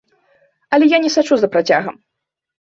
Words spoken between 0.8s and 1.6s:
я не сачу за